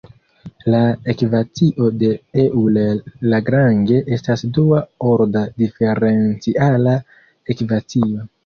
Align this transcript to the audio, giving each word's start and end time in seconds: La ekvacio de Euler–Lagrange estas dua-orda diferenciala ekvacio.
La 0.73 0.77
ekvacio 1.11 1.89
de 2.03 2.09
Euler–Lagrange 2.45 4.01
estas 4.17 4.45
dua-orda 4.57 5.45
diferenciala 5.63 6.99
ekvacio. 7.57 8.29